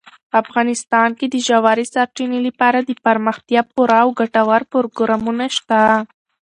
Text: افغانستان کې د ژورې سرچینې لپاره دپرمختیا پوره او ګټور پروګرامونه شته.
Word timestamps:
افغانستان 0.41 1.09
کې 1.17 1.25
د 1.29 1.35
ژورې 1.47 1.85
سرچینې 1.93 2.39
لپاره 2.47 2.79
دپرمختیا 2.89 3.61
پوره 3.73 3.97
او 4.03 4.09
ګټور 4.19 4.61
پروګرامونه 4.73 5.45
شته. 5.57 5.79